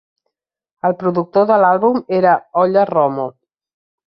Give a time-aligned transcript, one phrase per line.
[0.89, 3.29] El productor de l'àlbum era Olle Romo.